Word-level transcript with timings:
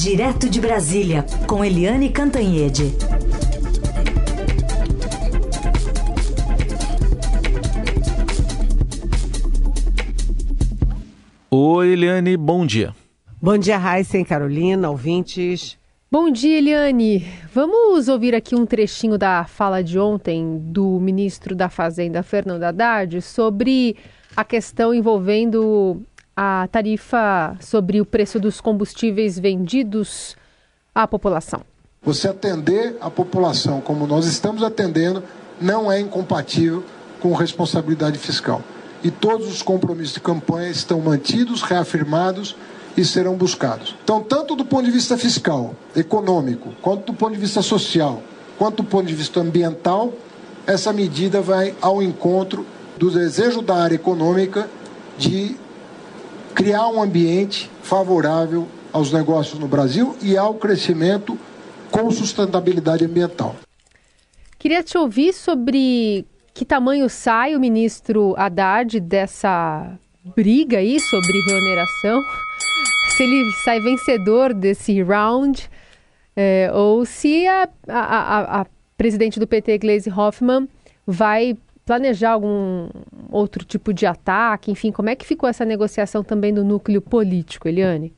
Direto 0.00 0.48
de 0.48 0.60
Brasília, 0.60 1.26
com 1.48 1.64
Eliane 1.64 2.08
Cantanhede. 2.08 2.94
Oi, 11.50 11.88
Eliane, 11.88 12.36
bom 12.36 12.64
dia. 12.64 12.94
Bom 13.42 13.58
dia, 13.58 13.76
Raíssa 13.76 14.18
e 14.18 14.24
Carolina, 14.24 14.88
ouvintes. 14.88 15.76
Bom 16.08 16.30
dia, 16.30 16.58
Eliane. 16.58 17.26
Vamos 17.52 18.06
ouvir 18.06 18.36
aqui 18.36 18.54
um 18.54 18.64
trechinho 18.64 19.18
da 19.18 19.46
fala 19.46 19.82
de 19.82 19.98
ontem 19.98 20.60
do 20.60 21.00
ministro 21.00 21.56
da 21.56 21.68
Fazenda, 21.68 22.22
Fernando 22.22 22.62
Haddad, 22.62 23.20
sobre 23.20 23.96
a 24.36 24.44
questão 24.44 24.94
envolvendo 24.94 26.00
a 26.40 26.68
tarifa 26.70 27.56
sobre 27.58 28.00
o 28.00 28.06
preço 28.06 28.38
dos 28.38 28.60
combustíveis 28.60 29.36
vendidos 29.36 30.36
à 30.94 31.04
população. 31.04 31.62
Você 32.00 32.28
atender 32.28 32.96
a 33.00 33.10
população 33.10 33.80
como 33.80 34.06
nós 34.06 34.24
estamos 34.24 34.62
atendendo 34.62 35.24
não 35.60 35.90
é 35.90 35.98
incompatível 35.98 36.84
com 37.18 37.32
responsabilidade 37.32 38.20
fiscal. 38.20 38.62
E 39.02 39.10
todos 39.10 39.48
os 39.48 39.62
compromissos 39.62 40.14
de 40.14 40.20
campanha 40.20 40.70
estão 40.70 41.00
mantidos, 41.00 41.62
reafirmados 41.62 42.54
e 42.96 43.04
serão 43.04 43.34
buscados. 43.34 43.96
Então, 44.04 44.22
tanto 44.22 44.54
do 44.54 44.64
ponto 44.64 44.84
de 44.84 44.92
vista 44.92 45.18
fiscal, 45.18 45.74
econômico, 45.96 46.72
quanto 46.80 47.06
do 47.06 47.14
ponto 47.14 47.32
de 47.32 47.40
vista 47.40 47.62
social, 47.62 48.22
quanto 48.56 48.84
do 48.84 48.84
ponto 48.84 49.06
de 49.06 49.14
vista 49.14 49.40
ambiental, 49.40 50.12
essa 50.68 50.92
medida 50.92 51.40
vai 51.40 51.74
ao 51.80 52.00
encontro 52.00 52.64
do 52.96 53.10
desejo 53.10 53.60
da 53.60 53.74
área 53.74 53.96
econômica 53.96 54.70
de 55.18 55.56
criar 56.58 56.88
um 56.88 57.00
ambiente 57.00 57.70
favorável 57.82 58.66
aos 58.92 59.12
negócios 59.12 59.60
no 59.60 59.68
Brasil 59.68 60.16
e 60.20 60.36
ao 60.36 60.54
crescimento 60.54 61.38
com 61.88 62.10
sustentabilidade 62.10 63.04
ambiental. 63.04 63.54
Queria 64.58 64.82
te 64.82 64.98
ouvir 64.98 65.32
sobre 65.32 66.26
que 66.52 66.64
tamanho 66.64 67.08
sai 67.08 67.54
o 67.54 67.60
ministro 67.60 68.34
Haddad 68.36 68.98
dessa 68.98 69.96
briga 70.34 70.78
aí 70.78 70.98
sobre 70.98 71.32
reoneração, 71.46 72.20
se 73.16 73.22
ele 73.22 73.52
sai 73.62 73.78
vencedor 73.78 74.52
desse 74.52 75.00
round, 75.00 75.70
é, 76.34 76.72
ou 76.74 77.04
se 77.04 77.46
a, 77.46 77.68
a, 77.86 78.00
a, 78.00 78.60
a 78.62 78.66
presidente 78.96 79.38
do 79.38 79.46
PT, 79.46 79.78
Gleisi 79.78 80.10
Hoffmann, 80.10 80.68
vai 81.06 81.56
planejar 81.88 82.32
algum 82.32 82.90
outro 83.30 83.64
tipo 83.64 83.94
de 83.94 84.04
ataque? 84.04 84.70
Enfim, 84.70 84.92
como 84.92 85.08
é 85.08 85.16
que 85.16 85.24
ficou 85.24 85.48
essa 85.48 85.64
negociação 85.64 86.22
também 86.22 86.52
do 86.52 86.62
núcleo 86.62 87.00
político, 87.00 87.66
Eliane? 87.66 88.14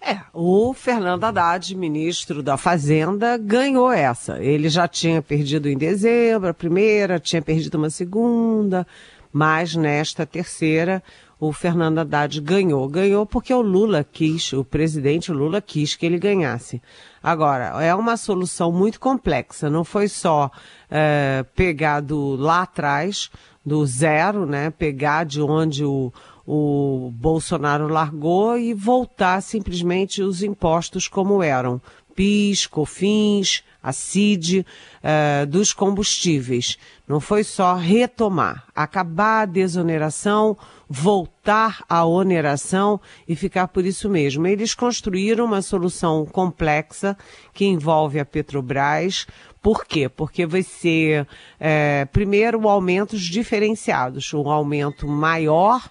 É, 0.00 0.18
o 0.32 0.72
Fernando 0.72 1.22
Haddad, 1.22 1.76
ministro 1.76 2.42
da 2.42 2.56
Fazenda, 2.56 3.36
ganhou 3.36 3.92
essa. 3.92 4.42
Ele 4.42 4.70
já 4.70 4.88
tinha 4.88 5.20
perdido 5.20 5.68
em 5.68 5.76
dezembro 5.76 6.48
a 6.48 6.54
primeira, 6.54 7.20
tinha 7.20 7.42
perdido 7.42 7.76
uma 7.76 7.90
segunda, 7.90 8.86
mas 9.30 9.76
nesta 9.76 10.24
terceira 10.24 11.02
o 11.44 11.52
Fernando 11.52 11.98
Haddad 11.98 12.40
ganhou. 12.40 12.88
Ganhou 12.88 13.26
porque 13.26 13.52
o 13.52 13.60
Lula 13.60 14.04
quis, 14.04 14.52
o 14.52 14.64
presidente 14.64 15.32
Lula 15.32 15.60
quis 15.60 15.96
que 15.96 16.06
ele 16.06 16.16
ganhasse. 16.16 16.80
Agora, 17.20 17.82
é 17.82 17.92
uma 17.92 18.16
solução 18.16 18.70
muito 18.70 19.00
complexa, 19.00 19.68
não 19.68 19.82
foi 19.82 20.06
só 20.06 20.52
é, 20.88 21.44
pegar 21.56 21.98
do 21.98 22.36
lá 22.36 22.62
atrás, 22.62 23.28
do 23.66 23.84
zero, 23.84 24.46
né? 24.46 24.70
Pegar 24.70 25.24
de 25.24 25.42
onde 25.42 25.84
o, 25.84 26.12
o 26.46 27.10
Bolsonaro 27.12 27.88
largou 27.88 28.56
e 28.56 28.72
voltar 28.72 29.42
simplesmente 29.42 30.22
os 30.22 30.44
impostos 30.44 31.08
como 31.08 31.42
eram. 31.42 31.80
PIS, 32.14 32.68
COFINS, 32.68 33.64
a 33.82 33.92
CID, 33.92 34.64
uh, 35.02 35.46
dos 35.46 35.72
combustíveis. 35.72 36.78
Não 37.06 37.20
foi 37.20 37.42
só 37.42 37.74
retomar, 37.74 38.64
acabar 38.74 39.42
a 39.42 39.46
desoneração, 39.46 40.56
voltar 40.88 41.82
à 41.88 42.04
oneração 42.04 43.00
e 43.26 43.34
ficar 43.34 43.68
por 43.68 43.84
isso 43.84 44.08
mesmo. 44.08 44.46
Eles 44.46 44.74
construíram 44.74 45.44
uma 45.44 45.62
solução 45.62 46.24
complexa 46.24 47.16
que 47.52 47.64
envolve 47.64 48.20
a 48.20 48.24
Petrobras. 48.24 49.26
Por 49.60 49.84
quê? 49.84 50.08
Porque 50.08 50.46
vai 50.46 50.62
ser, 50.62 51.26
é, 51.58 52.04
primeiro, 52.06 52.68
aumentos 52.68 53.22
diferenciados, 53.22 54.32
um 54.32 54.50
aumento 54.50 55.06
maior 55.08 55.88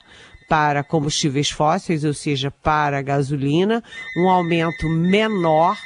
para 0.48 0.84
combustíveis 0.84 1.50
fósseis, 1.50 2.04
ou 2.04 2.14
seja, 2.14 2.52
para 2.52 3.02
gasolina, 3.02 3.82
um 4.18 4.30
aumento 4.30 4.90
menor 4.90 5.78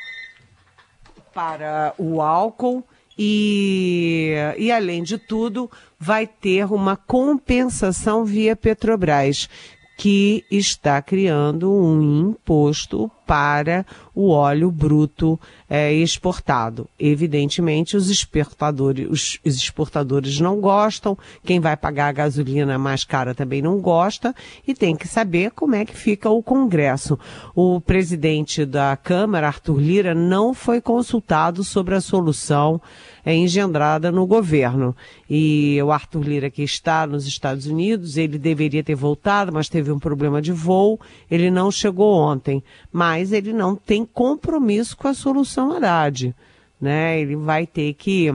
para 1.35 1.93
o 1.97 2.21
álcool 2.21 2.81
e, 3.19 4.33
e, 4.57 4.71
além 4.71 5.03
de 5.03 5.17
tudo, 5.17 5.69
vai 5.99 6.25
ter 6.25 6.65
uma 6.71 6.95
compensação 6.95 8.23
via 8.23 8.55
Petrobras, 8.55 9.49
que 9.97 10.45
está 10.49 11.01
criando 11.01 11.71
um 11.71 12.29
imposto 12.29 13.11
para 13.25 13.85
o 14.13 14.29
óleo 14.29 14.71
bruto 14.71 15.39
é, 15.69 15.93
exportado. 15.93 16.87
Evidentemente, 16.99 17.97
os 17.97 18.09
exportadores, 18.09 19.07
os, 19.09 19.39
os 19.45 19.55
exportadores 19.55 20.39
não 20.39 20.59
gostam, 20.59 21.17
quem 21.43 21.59
vai 21.59 21.75
pagar 21.75 22.07
a 22.07 22.13
gasolina 22.13 22.77
mais 22.77 23.03
cara 23.03 23.33
também 23.33 23.61
não 23.61 23.79
gosta, 23.79 24.33
e 24.67 24.73
tem 24.73 24.95
que 24.95 25.07
saber 25.07 25.51
como 25.51 25.75
é 25.75 25.85
que 25.85 25.95
fica 25.95 26.29
o 26.29 26.43
Congresso. 26.43 27.19
O 27.55 27.81
presidente 27.81 28.65
da 28.65 28.95
Câmara, 28.95 29.47
Arthur 29.47 29.79
Lira, 29.79 30.15
não 30.15 30.53
foi 30.53 30.79
consultado 30.79 31.63
sobre 31.63 31.95
a 31.95 32.01
solução 32.01 32.81
é, 33.25 33.35
engendrada 33.35 34.11
no 34.11 34.27
governo. 34.27 34.95
E 35.27 35.81
o 35.81 35.91
Arthur 35.91 36.21
Lira, 36.21 36.49
que 36.49 36.61
está 36.61 37.07
nos 37.07 37.25
Estados 37.25 37.65
Unidos, 37.65 38.17
ele 38.17 38.37
deveria 38.37 38.83
ter 38.83 38.93
voltado, 38.93 39.51
mas 39.51 39.67
teve 39.67 39.91
um 39.91 39.97
problema 39.97 40.41
de 40.41 40.51
voo, 40.51 40.99
ele 41.29 41.49
não 41.49 41.71
chegou 41.71 42.13
ontem. 42.13 42.63
Mas 42.91 43.14
ele 43.31 43.53
não 43.53 43.75
tem 43.75 44.05
compromisso 44.05 44.95
com 44.97 45.07
a 45.07 45.13
solução 45.13 45.71
Haddad. 45.71 46.35
Né? 46.79 47.19
Ele 47.19 47.35
vai 47.35 47.65
ter 47.65 47.93
que 47.93 48.33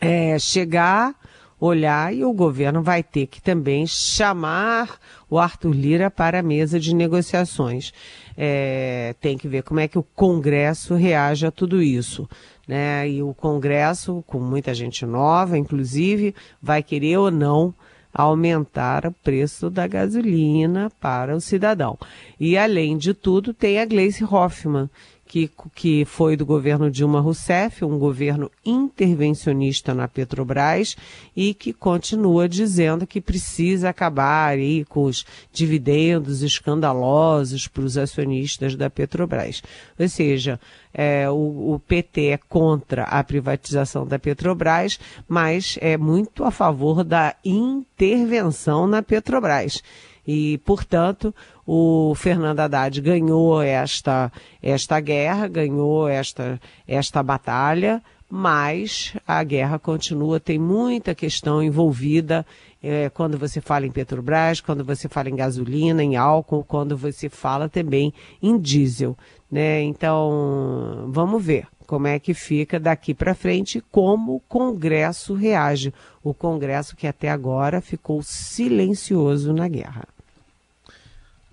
é, 0.00 0.38
chegar, 0.38 1.14
olhar 1.58 2.14
e 2.14 2.24
o 2.24 2.32
governo 2.32 2.82
vai 2.82 3.02
ter 3.02 3.26
que 3.26 3.40
também 3.40 3.86
chamar 3.86 4.98
o 5.28 5.38
Arthur 5.38 5.72
Lira 5.72 6.10
para 6.10 6.40
a 6.40 6.42
mesa 6.42 6.78
de 6.78 6.94
negociações. 6.94 7.92
É, 8.36 9.14
tem 9.20 9.36
que 9.36 9.48
ver 9.48 9.62
como 9.62 9.80
é 9.80 9.88
que 9.88 9.98
o 9.98 10.02
Congresso 10.02 10.94
reage 10.94 11.46
a 11.46 11.50
tudo 11.50 11.82
isso 11.82 12.28
né? 12.70 13.08
E 13.08 13.20
o 13.20 13.34
Congresso, 13.34 14.22
com 14.28 14.38
muita 14.38 14.72
gente 14.72 15.04
nova, 15.04 15.58
inclusive, 15.58 16.32
vai 16.62 16.84
querer 16.84 17.16
ou 17.16 17.28
não 17.28 17.74
aumentar 18.12 19.06
o 19.06 19.12
preço 19.12 19.70
da 19.70 19.86
gasolina 19.86 20.90
para 21.00 21.34
o 21.34 21.40
cidadão. 21.40 21.98
E 22.38 22.56
além 22.56 22.96
de 22.96 23.14
tudo, 23.14 23.54
tem 23.54 23.78
a 23.78 23.84
Gleice 23.84 24.24
Hoffmann, 24.24 24.90
que, 25.30 25.48
que 25.76 26.04
foi 26.04 26.36
do 26.36 26.44
governo 26.44 26.90
Dilma 26.90 27.20
Rousseff, 27.20 27.84
um 27.84 28.00
governo 28.00 28.50
intervencionista 28.66 29.94
na 29.94 30.08
Petrobras 30.08 30.96
e 31.36 31.54
que 31.54 31.72
continua 31.72 32.48
dizendo 32.48 33.06
que 33.06 33.20
precisa 33.20 33.90
acabar 33.90 34.48
aí 34.48 34.84
com 34.86 35.04
os 35.04 35.24
dividendos 35.52 36.42
escandalosos 36.42 37.68
para 37.68 37.84
os 37.84 37.96
acionistas 37.96 38.74
da 38.74 38.90
Petrobras. 38.90 39.62
Ou 39.96 40.08
seja, 40.08 40.58
é, 40.92 41.30
o, 41.30 41.74
o, 41.74 41.78
PT 41.78 42.26
é 42.30 42.36
contra 42.36 43.04
a 43.04 43.22
privatização 43.22 44.04
da 44.04 44.18
Petrobras, 44.18 44.98
mas 45.28 45.78
é 45.80 45.96
muito 45.96 46.42
a 46.42 46.50
favor 46.50 47.04
da 47.04 47.36
intervenção 47.44 48.84
na 48.84 49.00
Petrobras. 49.00 49.80
E, 50.26 50.58
portanto, 50.58 51.34
o 51.72 52.16
Fernando 52.16 52.58
Haddad 52.58 53.00
ganhou 53.00 53.62
esta, 53.62 54.32
esta 54.60 54.98
guerra, 54.98 55.46
ganhou 55.46 56.08
esta, 56.08 56.60
esta 56.84 57.22
batalha, 57.22 58.02
mas 58.28 59.14
a 59.24 59.40
guerra 59.44 59.78
continua, 59.78 60.40
tem 60.40 60.58
muita 60.58 61.14
questão 61.14 61.62
envolvida 61.62 62.44
é, 62.82 63.08
quando 63.10 63.38
você 63.38 63.60
fala 63.60 63.86
em 63.86 63.92
Petrobras, 63.92 64.60
quando 64.60 64.84
você 64.84 65.08
fala 65.08 65.30
em 65.30 65.36
gasolina, 65.36 66.02
em 66.02 66.16
álcool, 66.16 66.64
quando 66.64 66.96
você 66.96 67.28
fala 67.28 67.68
também 67.68 68.12
em 68.42 68.58
diesel. 68.58 69.16
Né? 69.48 69.80
Então, 69.82 71.06
vamos 71.06 71.40
ver 71.44 71.68
como 71.86 72.08
é 72.08 72.18
que 72.18 72.34
fica 72.34 72.80
daqui 72.80 73.14
para 73.14 73.32
frente, 73.32 73.80
como 73.92 74.34
o 74.34 74.40
Congresso 74.40 75.34
reage. 75.34 75.94
O 76.20 76.34
Congresso 76.34 76.96
que 76.96 77.06
até 77.06 77.30
agora 77.30 77.80
ficou 77.80 78.24
silencioso 78.24 79.52
na 79.52 79.68
guerra. 79.68 80.08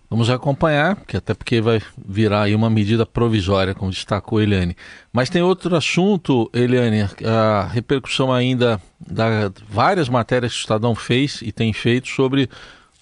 Vamos 0.09 0.29
acompanhar, 0.29 0.95
que 1.05 1.17
até 1.17 1.33
porque 1.33 1.59
vai 1.59 1.81
virar 2.07 2.43
aí 2.43 2.55
uma 2.55 2.69
medida 2.69 3.05
provisória, 3.05 3.75
como 3.75 3.91
destacou 3.91 4.41
Eliane. 4.41 4.75
Mas 5.11 5.29
tem 5.29 5.41
outro 5.41 5.75
assunto, 5.75 6.49
Eliane, 6.53 7.09
a 7.25 7.67
repercussão 7.67 8.31
ainda 8.31 8.81
da 8.99 9.51
várias 9.69 10.07
matérias 10.07 10.53
que 10.53 10.59
o 10.59 10.61
Estadão 10.61 10.95
fez 10.95 11.41
e 11.41 11.51
tem 11.51 11.73
feito 11.73 12.07
sobre 12.07 12.49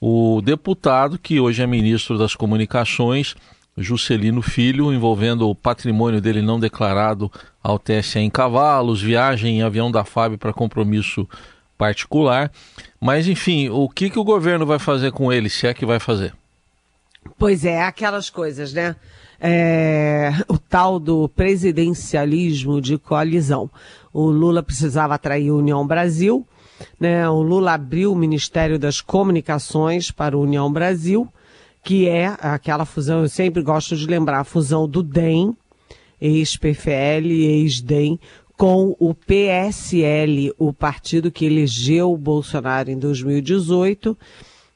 o 0.02 0.42
deputado 0.42 1.19
que 1.19 1.40
hoje 1.40 1.62
é 1.62 1.68
ministro 1.68 2.18
das 2.18 2.34
Comunicações, 2.34 3.36
Juscelino 3.78 4.42
Filho, 4.42 4.92
envolvendo 4.92 5.48
o 5.48 5.54
patrimônio 5.54 6.19
dele 6.19 6.42
não 6.42 6.60
declarado 6.60 7.31
ao 7.62 7.78
TSE 7.78 8.18
em 8.18 8.31
cavalos, 8.31 9.02
viagem 9.02 9.60
em 9.60 9.62
avião 9.62 9.92
da 9.92 10.04
FAB 10.04 10.38
para 10.38 10.54
compromisso 10.54 11.28
particular. 11.78 12.52
Mas, 13.00 13.28
enfim, 13.28 13.69
o 13.69 13.88
que, 13.88 14.10
que 14.10 14.18
o 14.18 14.24
governo 14.24 14.66
vai 14.66 14.80
fazer 14.80 15.12
com 15.12 15.31
ele, 15.31 15.50
se 15.50 15.68
é 15.68 15.74
que 15.74 15.86
vai 15.86 16.00
fazer? 16.00 16.34
Pois 17.38 17.66
é, 17.66 17.81
aquelas 17.81 18.30
coisas, 18.30 18.74
né? 18.74 18.95
É, 19.39 20.31
o 20.48 20.57
tal 20.57 21.00
do 21.00 21.27
presidencialismo 21.27 22.80
de 22.80 22.98
coalizão. 22.98 23.69
O 24.13 24.30
Lula 24.30 24.63
precisava 24.63 25.16
atrair 25.16 25.50
a 25.50 25.56
União 25.56 25.86
Brasil, 25.86 26.48
né? 27.00 27.27
O 27.30 27.42
Lula 27.42 27.74
abriu 27.74 28.13
o 28.13 28.16
Ministério 28.16 28.80
das 28.80 29.01
Comunicações 29.01 30.12
para 30.12 30.36
a 30.36 30.39
União 30.39 30.72
Brasil, 30.72 31.27
que 31.83 32.07
é 32.07 32.36
aquela 32.39 32.86
fusão, 32.86 33.22
eu 33.22 33.30
sempre 33.30 33.62
gosto 33.62 33.95
de 33.95 34.07
lembrar, 34.07 34.39
a 34.39 34.44
fusão 34.45 34.88
do 34.88 35.04
DEM, 35.04 35.56
ex-PFL, 36.19 37.28
ex-DEM, 37.28 38.19
com 38.57 38.95
o 39.00 39.13
PSL, 39.13 40.54
o 40.57 40.74
partido 40.74 41.30
que 41.30 41.45
elegeu 41.45 42.12
o 42.12 42.18
Bolsonaro 42.18 42.89
em 42.89 42.98
2018, 42.98 44.18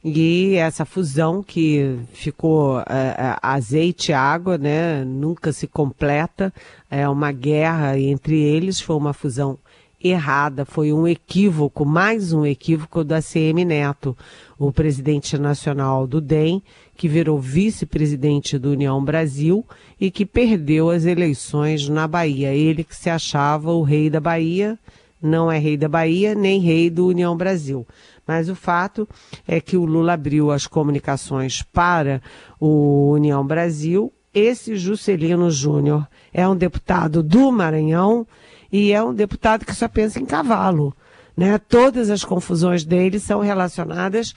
e 0.04 0.56
essa 0.56 0.86
fusão 0.86 1.44
que 1.44 2.00
ficou 2.14 2.80
é, 2.80 3.38
azeite 3.42 4.12
e 4.12 4.14
água, 4.14 4.58
né, 4.58 5.04
nunca 5.04 5.52
se 5.52 5.68
completa, 5.68 6.54
é 6.90 7.08
uma 7.10 7.32
guerra 7.34 8.00
entre 8.00 8.40
eles, 8.40 8.80
foi 8.80 8.96
uma 8.96 9.14
fusão 9.14 9.58
errada, 10.02 10.64
foi 10.64 10.94
um 10.94 11.06
equívoco, 11.06 11.86
mais 11.86 12.32
um 12.32 12.46
equívoco 12.46 13.04
da 13.04 13.22
CM 13.22 13.66
Neto, 13.66 14.16
o 14.58 14.72
presidente 14.72 15.38
nacional 15.38 16.08
do 16.08 16.22
DEM, 16.22 16.64
que 16.96 17.10
virou 17.10 17.38
vice-presidente 17.38 18.58
do 18.58 18.72
União 18.72 19.04
Brasil 19.04 19.66
e 20.00 20.10
que 20.10 20.26
perdeu 20.26 20.90
as 20.90 21.04
eleições 21.04 21.90
na 21.90 22.08
Bahia. 22.08 22.54
Ele 22.54 22.86
que 22.86 22.96
se 22.96 23.10
achava 23.10 23.74
o 23.74 23.84
rei 23.84 24.10
da 24.10 24.22
Bahia, 24.22 24.80
não 25.22 25.52
é 25.52 25.58
rei 25.58 25.76
da 25.76 25.90
Bahia, 25.90 26.34
nem 26.34 26.62
rei 26.62 26.90
do 26.90 27.08
União 27.08 27.36
Brasil. 27.36 27.86
Mas 28.30 28.48
o 28.48 28.54
fato 28.54 29.10
é 29.48 29.60
que 29.60 29.76
o 29.76 29.86
Lula 29.86 30.14
abriu 30.14 30.52
as 30.52 30.68
comunicações 30.68 31.64
para 31.64 32.22
o 32.60 33.10
União 33.14 33.44
Brasil. 33.44 34.14
Esse 34.32 34.76
Juscelino 34.76 35.50
Júnior 35.50 36.08
é 36.32 36.48
um 36.48 36.56
deputado 36.56 37.24
do 37.24 37.52
Maranhão 37.52 38.28
e 38.72 38.92
é 38.92 39.04
um 39.04 39.16
deputado 39.16 39.66
que 39.66 39.74
só 39.74 39.88
pensa 39.88 40.20
em 40.20 40.28
cavalo. 40.28 40.96
Né? 41.36 41.58
Todas 41.58 42.12
as 42.12 42.24
confusões 42.24 42.86
dele 42.86 43.20
são 43.20 43.40
relacionadas 43.40 44.36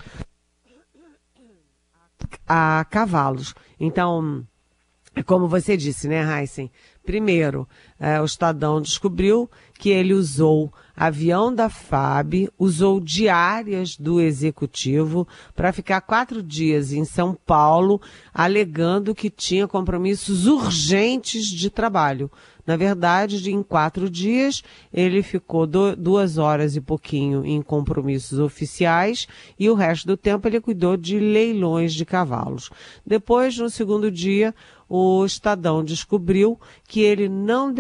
a 2.49 2.87
cavalos. 2.89 3.55
Então, 3.79 4.43
como 5.27 5.47
você 5.47 5.77
disse, 5.77 6.09
né, 6.09 6.41
Heisen? 6.41 6.71
Primeiro, 7.05 7.69
é, 8.01 8.19
o 8.23 8.25
Estadão 8.25 8.81
descobriu 8.81 9.51
que 9.79 9.91
ele 9.91 10.15
usou 10.15 10.73
avião 10.97 11.55
da 11.55 11.69
FAB, 11.69 12.49
usou 12.59 13.01
diárias 13.01 13.97
do 13.97 14.21
executivo 14.21 15.27
para 15.55 15.73
ficar 15.73 16.01
quatro 16.01 16.43
dias 16.43 16.93
em 16.93 17.05
São 17.05 17.35
Paulo, 17.35 18.01
alegando 18.33 19.15
que 19.15 19.31
tinha 19.31 19.67
compromissos 19.67 20.47
urgentes 20.47 21.47
de 21.47 21.71
trabalho. 21.71 22.31
Na 22.67 22.77
verdade, 22.77 23.51
em 23.51 23.63
quatro 23.63 24.09
dias, 24.09 24.63
ele 24.93 25.23
ficou 25.23 25.67
do, 25.67 25.97
duas 25.97 26.39
horas 26.39 26.77
e 26.77 26.81
pouquinho 26.81 27.45
em 27.45 27.61
compromissos 27.61 28.39
oficiais 28.39 29.27
e 29.59 29.69
o 29.69 29.75
resto 29.75 30.07
do 30.07 30.17
tempo 30.17 30.47
ele 30.47 30.61
cuidou 30.61 30.97
de 30.97 31.19
leilões 31.19 31.93
de 31.93 32.05
cavalos. 32.05 32.71
Depois, 33.05 33.59
no 33.59 33.69
segundo 33.69 34.11
dia, 34.11 34.55
o 34.89 35.25
Estadão 35.25 35.83
descobriu 35.83 36.61
que 36.87 37.01
ele 37.01 37.29
não 37.29 37.75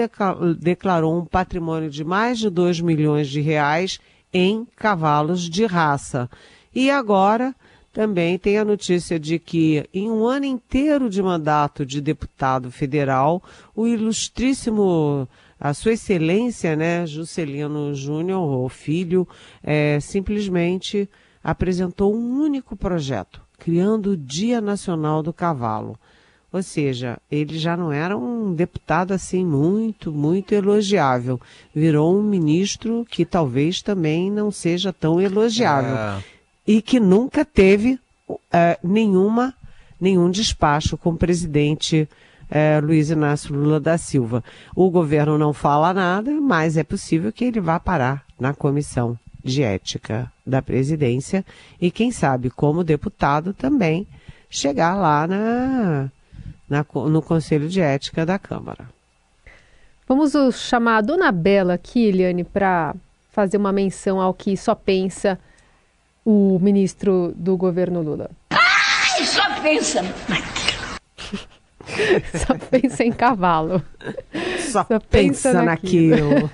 declarou 0.58 1.16
um 1.16 1.24
patrimônio 1.24 1.90
de 1.90 2.02
mais 2.02 2.38
de 2.38 2.50
2 2.50 2.80
milhões 2.80 3.28
de 3.28 3.40
reais 3.40 4.00
em 4.32 4.66
cavalos 4.76 5.42
de 5.42 5.66
raça. 5.66 6.28
E 6.74 6.90
agora 6.90 7.54
também 7.92 8.38
tem 8.38 8.56
a 8.56 8.64
notícia 8.64 9.20
de 9.20 9.38
que, 9.38 9.84
em 9.92 10.10
um 10.10 10.26
ano 10.26 10.46
inteiro 10.46 11.10
de 11.10 11.22
mandato 11.22 11.84
de 11.84 12.00
deputado 12.00 12.70
federal, 12.70 13.42
o 13.76 13.86
ilustríssimo, 13.86 15.28
a 15.60 15.74
sua 15.74 15.92
excelência, 15.92 16.74
né, 16.74 17.06
Juscelino 17.06 17.94
Júnior, 17.94 18.40
o 18.42 18.68
filho, 18.68 19.28
é, 19.62 20.00
simplesmente 20.00 21.08
apresentou 21.44 22.14
um 22.14 22.40
único 22.40 22.74
projeto, 22.74 23.42
criando 23.58 24.12
o 24.12 24.16
Dia 24.16 24.60
Nacional 24.60 25.22
do 25.22 25.32
Cavalo. 25.32 25.98
Ou 26.50 26.62
seja, 26.62 27.18
ele 27.30 27.58
já 27.58 27.76
não 27.76 27.90
era 27.90 28.16
um 28.16 28.54
deputado 28.54 29.12
assim 29.12 29.44
muito, 29.44 30.12
muito 30.12 30.52
elogiável. 30.52 31.40
Virou 31.74 32.14
um 32.14 32.22
ministro 32.22 33.06
que 33.10 33.24
talvez 33.24 33.80
também 33.80 34.30
não 34.30 34.50
seja 34.50 34.92
tão 34.92 35.18
elogiável. 35.18 35.96
É. 35.96 36.22
E 36.66 36.80
que 36.80 37.00
nunca 37.00 37.44
teve 37.44 37.98
uh, 38.28 38.38
nenhuma, 38.82 39.54
nenhum 40.00 40.30
despacho 40.30 40.96
com 40.96 41.10
o 41.10 41.16
presidente 41.16 42.08
uh, 42.50 42.84
Luiz 42.84 43.10
Inácio 43.10 43.54
Lula 43.54 43.80
da 43.80 43.98
Silva. 43.98 44.44
O 44.74 44.90
governo 44.90 45.36
não 45.36 45.52
fala 45.52 45.92
nada, 45.92 46.30
mas 46.40 46.76
é 46.76 46.84
possível 46.84 47.32
que 47.32 47.44
ele 47.44 47.60
vá 47.60 47.80
parar 47.80 48.24
na 48.38 48.54
comissão 48.54 49.18
de 49.42 49.62
ética 49.62 50.30
da 50.46 50.62
presidência 50.62 51.44
e, 51.80 51.90
quem 51.90 52.12
sabe, 52.12 52.48
como 52.48 52.84
deputado 52.84 53.52
também, 53.52 54.06
chegar 54.48 54.94
lá 54.94 55.26
na 55.26 56.10
na, 56.72 56.86
no 57.06 57.20
Conselho 57.20 57.68
de 57.68 57.82
Ética 57.82 58.24
da 58.24 58.38
Câmara. 58.38 58.88
Vamos 60.08 60.32
chamar 60.56 60.96
a 60.96 61.00
Dona 61.02 61.30
Bela 61.30 61.74
aqui, 61.74 62.06
Eliane, 62.06 62.44
para 62.44 62.94
fazer 63.30 63.58
uma 63.58 63.72
menção 63.72 64.18
ao 64.18 64.32
que 64.32 64.56
só 64.56 64.74
pensa 64.74 65.38
o 66.24 66.58
ministro 66.60 67.32
do 67.36 67.56
governo 67.56 68.02
Lula. 68.02 68.30
Ai, 68.50 69.24
só 69.24 69.60
pensa 69.60 70.02
só 72.46 72.54
pensa 72.70 73.04
em 73.04 73.12
cavalo. 73.12 73.82
Só, 74.58 74.84
só 74.84 75.00
pensa, 75.00 75.50
pensa 75.50 75.62
naquilo. 75.62 76.50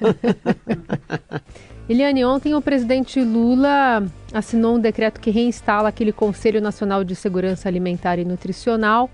Eliane, 1.88 2.24
ontem 2.24 2.54
o 2.54 2.60
presidente 2.60 3.20
Lula 3.22 4.06
assinou 4.32 4.76
um 4.76 4.80
decreto 4.80 5.20
que 5.20 5.30
reinstala 5.30 5.88
aquele 5.88 6.12
Conselho 6.12 6.60
Nacional 6.60 7.02
de 7.02 7.16
Segurança 7.16 7.68
Alimentar 7.68 8.18
e 8.18 8.24
Nutricional 8.24 9.10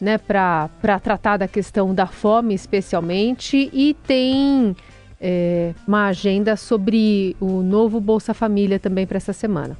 né, 0.00 0.16
para 0.16 0.68
tratar 1.02 1.38
da 1.38 1.48
questão 1.48 1.94
da 1.94 2.06
fome 2.06 2.54
especialmente 2.54 3.68
e 3.72 3.94
tem 4.06 4.76
é, 5.20 5.74
uma 5.86 6.06
agenda 6.06 6.56
sobre 6.56 7.36
o 7.40 7.62
novo 7.62 8.00
Bolsa 8.00 8.32
Família 8.32 8.78
também 8.78 9.06
para 9.06 9.16
essa 9.16 9.32
semana. 9.32 9.76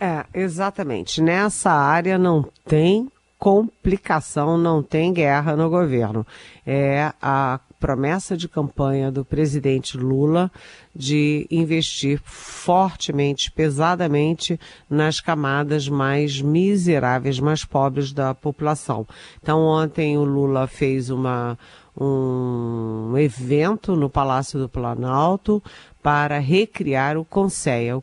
É, 0.00 0.24
exatamente. 0.34 1.20
Nessa 1.20 1.70
área 1.70 2.18
não 2.18 2.44
tem 2.66 3.08
complicação, 3.38 4.56
não 4.56 4.82
tem 4.82 5.12
guerra 5.12 5.56
no 5.56 5.68
governo. 5.68 6.26
É 6.64 7.12
a 7.20 7.58
promessa 7.82 8.36
de 8.36 8.48
campanha 8.48 9.10
do 9.10 9.24
presidente 9.24 9.98
Lula 9.98 10.48
de 10.94 11.48
investir 11.50 12.20
fortemente, 12.22 13.50
pesadamente 13.50 14.60
nas 14.88 15.20
camadas 15.20 15.88
mais 15.88 16.40
miseráveis, 16.40 17.40
mais 17.40 17.64
pobres 17.64 18.12
da 18.12 18.32
população. 18.32 19.04
Então, 19.42 19.60
ontem 19.62 20.16
o 20.16 20.22
Lula 20.22 20.68
fez 20.68 21.10
uma, 21.10 21.58
um 21.98 23.16
evento 23.18 23.94
no 23.94 24.08
Palácio 24.08 24.58
do 24.58 24.68
Planalto 24.68 25.62
para 26.02 26.38
recriar 26.38 27.16
o 27.16 27.24
CONSEA, 27.24 27.96
o 27.96 28.02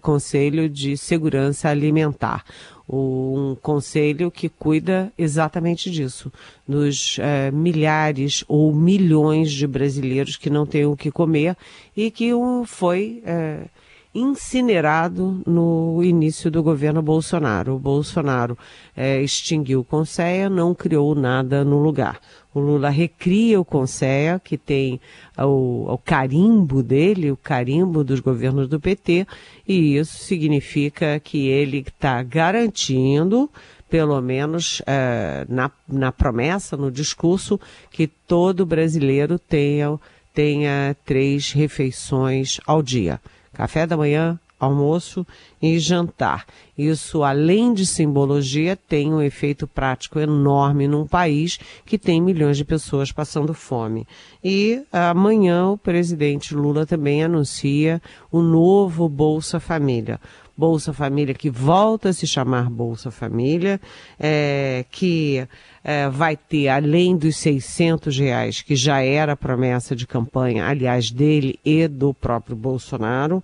Conselho 0.00 0.68
de 0.68 0.96
Segurança 0.96 1.68
Alimentar. 1.68 2.44
Um 2.92 3.56
conselho 3.62 4.32
que 4.32 4.48
cuida 4.48 5.12
exatamente 5.16 5.88
disso, 5.88 6.32
dos 6.66 7.18
é, 7.20 7.48
milhares 7.52 8.42
ou 8.48 8.74
milhões 8.74 9.52
de 9.52 9.64
brasileiros 9.64 10.36
que 10.36 10.50
não 10.50 10.66
têm 10.66 10.86
o 10.86 10.96
que 10.96 11.08
comer 11.08 11.56
e 11.96 12.10
que 12.10 12.34
um, 12.34 12.64
foi 12.64 13.22
é, 13.24 13.66
incinerado 14.14 15.40
no 15.46 16.02
início 16.02 16.50
do 16.50 16.62
governo 16.62 17.00
Bolsonaro. 17.00 17.74
O 17.74 17.78
Bolsonaro 17.78 18.58
é, 18.96 19.22
extinguiu 19.22 19.80
o 19.80 19.84
Conselho, 19.84 20.50
não 20.50 20.74
criou 20.74 21.14
nada 21.14 21.64
no 21.64 21.78
lugar. 21.78 22.20
O 22.52 22.58
Lula 22.58 22.90
recria 22.90 23.60
o 23.60 23.64
Conselho, 23.64 24.40
que 24.40 24.58
tem 24.58 25.00
o, 25.38 25.92
o, 25.92 25.98
carimbo 25.98 26.82
dele, 26.82 27.30
o 27.30 27.36
carimbo 27.36 28.02
dos 28.02 28.18
governos 28.18 28.66
do 28.66 28.80
PT, 28.80 29.24
e 29.66 29.96
isso 29.96 30.18
significa 30.24 31.20
que 31.20 31.46
ele 31.46 31.78
está 31.78 32.20
garantindo, 32.24 33.48
pelo 33.88 34.20
menos 34.20 34.82
é, 34.84 35.46
na, 35.48 35.70
na 35.86 36.10
promessa, 36.10 36.76
no 36.76 36.90
discurso, 36.90 37.60
que 37.88 38.08
todo 38.08 38.66
brasileiro 38.66 39.38
tenha, 39.38 39.96
tenha 40.34 40.96
três 41.04 41.52
refeições 41.52 42.58
ao 42.66 42.82
dia: 42.82 43.20
café 43.60 43.86
da 43.86 43.94
manhã, 43.94 44.40
almoço 44.58 45.26
e 45.60 45.78
jantar. 45.78 46.46
Isso, 46.78 47.22
além 47.22 47.74
de 47.74 47.84
simbologia, 47.84 48.74
tem 48.74 49.12
um 49.12 49.20
efeito 49.20 49.66
prático 49.66 50.18
enorme 50.18 50.88
num 50.88 51.06
país 51.06 51.58
que 51.84 51.98
tem 51.98 52.22
milhões 52.22 52.56
de 52.56 52.64
pessoas 52.64 53.12
passando 53.12 53.52
fome. 53.52 54.06
E 54.42 54.82
amanhã 54.90 55.68
o 55.68 55.76
presidente 55.76 56.54
Lula 56.54 56.86
também 56.86 57.22
anuncia 57.22 58.00
o 58.32 58.40
novo 58.40 59.06
Bolsa 59.10 59.60
Família. 59.60 60.18
Bolsa 60.60 60.92
Família 60.92 61.32
que 61.32 61.48
volta 61.48 62.10
a 62.10 62.12
se 62.12 62.26
chamar 62.26 62.68
Bolsa 62.68 63.10
Família, 63.10 63.80
é, 64.18 64.84
que 64.90 65.48
é, 65.82 66.06
vai 66.10 66.36
ter, 66.36 66.68
além 66.68 67.16
dos 67.16 67.38
600 67.38 68.18
reais, 68.18 68.60
que 68.60 68.76
já 68.76 69.00
era 69.00 69.34
promessa 69.34 69.96
de 69.96 70.06
campanha, 70.06 70.66
aliás, 70.66 71.10
dele 71.10 71.58
e 71.64 71.88
do 71.88 72.12
próprio 72.12 72.54
Bolsonaro, 72.54 73.42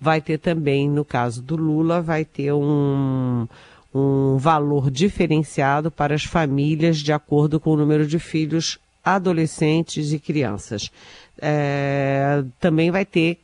vai 0.00 0.22
ter 0.22 0.38
também, 0.38 0.88
no 0.88 1.04
caso 1.04 1.42
do 1.42 1.54
Lula, 1.54 2.00
vai 2.00 2.24
ter 2.24 2.54
um, 2.54 3.46
um 3.94 4.38
valor 4.38 4.90
diferenciado 4.90 5.90
para 5.90 6.14
as 6.14 6.24
famílias 6.24 6.96
de 6.96 7.12
acordo 7.12 7.60
com 7.60 7.72
o 7.72 7.76
número 7.76 8.06
de 8.06 8.18
filhos 8.18 8.78
adolescentes 9.04 10.14
e 10.14 10.18
crianças. 10.18 10.90
É, 11.38 12.42
também 12.58 12.90
vai 12.90 13.04
ter 13.04 13.43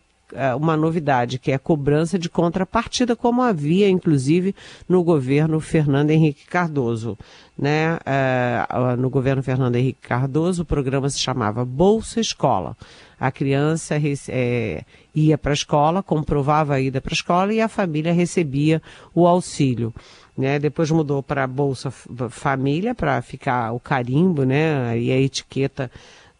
uma 0.59 0.77
novidade, 0.77 1.39
que 1.39 1.51
é 1.51 1.55
a 1.55 1.59
cobrança 1.59 2.19
de 2.19 2.29
contrapartida, 2.29 3.17
como 3.17 3.43
havia, 3.43 3.89
inclusive, 3.89 4.55
no 4.89 5.03
governo 5.03 5.61
Fernando 5.61 6.11
Henrique 6.11 6.47
Cardoso. 6.47 7.19
Né? 7.59 7.99
É, 8.07 8.67
no 8.97 9.11
governo 9.11 9.43
Fernando 9.43 9.77
Henrique 9.77 10.09
Cardoso, 10.09 10.63
o 10.63 10.67
programa 10.67 11.11
se 11.11 11.19
chamava 11.19 11.65
Bolsa 11.65 12.21
Escola. 12.21 12.77
A 13.19 13.31
criança 13.31 14.01
é, 14.29 14.83
ia 15.15 15.37
para 15.37 15.53
a 15.53 15.55
escola, 15.55 16.03
comprovava 16.03 16.75
a 16.75 16.81
ida 16.81 17.03
para 17.03 17.13
a 17.13 17.15
escola 17.15 17.53
e 17.53 17.61
a 17.61 17.69
família 17.69 18.15
recebia 18.15 18.81
o 19.15 19.27
auxílio. 19.27 19.93
Né? 20.37 20.59
Depois 20.59 20.91
mudou 20.91 21.23
para 21.23 21.47
Bolsa 21.47 21.91
Família, 22.31 22.95
para 22.95 23.21
ficar 23.21 23.73
o 23.73 23.79
carimbo 23.79 24.45
né? 24.45 24.99
e 24.99 25.13
a 25.13 25.21
etiqueta 25.21 25.91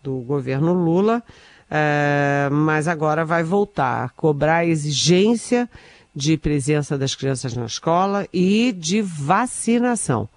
do 0.03 0.17
governo 0.21 0.73
Lula. 0.73 1.23
É, 1.71 2.49
mas 2.51 2.89
agora 2.89 3.25
vai 3.25 3.43
voltar 3.45 4.05
a 4.05 4.09
cobrar 4.09 4.57
a 4.57 4.67
exigência 4.67 5.69
de 6.15 6.37
presença 6.37 6.99
das 6.99 7.15
crianças 7.15 7.55
na 7.55 7.67
escola 7.67 8.27
e 8.33 8.73
de 8.73 9.01
vacinação 9.01 10.29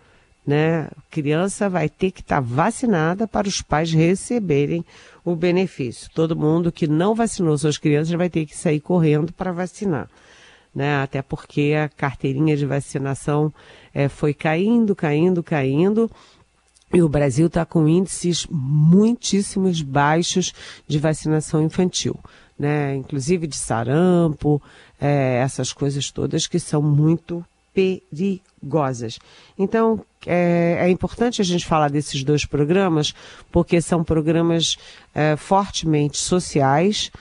né? 0.46 0.90
Criança 1.10 1.70
vai 1.70 1.88
ter 1.88 2.12
que 2.12 2.22
estar 2.22 2.36
tá 2.36 2.42
vacinada 2.42 3.28
para 3.28 3.48
os 3.48 3.62
pais 3.62 3.92
receberem 3.92 4.86
o 5.24 5.36
benefício. 5.36 6.10
Todo 6.14 6.36
mundo 6.36 6.72
que 6.72 6.86
não 6.86 7.16
vacinou 7.16 7.58
suas 7.58 7.78
crianças 7.78 8.14
vai 8.14 8.30
ter 8.30 8.46
que 8.46 8.56
sair 8.56 8.82
correndo 8.82 9.32
para 9.32 9.52
vacinar. 9.52 10.10
Né? 10.76 11.02
Até 11.02 11.22
porque 11.22 11.74
a 11.82 11.88
carteirinha 11.88 12.58
de 12.58 12.66
vacinação 12.66 13.54
é, 13.94 14.10
foi 14.10 14.34
caindo, 14.34 14.96
caindo, 14.96 15.42
caindo. 15.42 16.12
E 16.94 17.02
o 17.02 17.10
Brasil 17.10 17.48
está 17.48 17.66
com 17.66 17.88
índices 17.88 18.46
muitíssimos 18.50 19.82
baixos 19.82 20.54
de 20.88 21.00
vacinação 21.00 21.64
infantil, 21.64 22.18
né? 22.58 22.96
Inclusive 22.96 23.48
de 23.48 23.56
sarampo, 23.56 24.62
é, 25.02 25.38
essas 25.38 25.74
coisas 25.74 26.12
todas 26.12 26.46
que 26.46 26.60
são 26.60 26.82
muito 26.82 27.44
perigosas. 27.74 29.18
Então, 29.58 30.06
é, 30.26 30.78
é, 30.82 30.90
importante 30.90 31.42
a 31.42 31.46
gente 31.46 31.66
falar 31.66 31.90
desses 31.90 32.24
dois 32.24 32.46
programas, 32.46 33.14
porque 33.52 33.82
são 33.82 34.04
programas 34.04 34.78
é, 35.16 35.36
fortemente 35.36 36.18
sociais, 36.18 37.12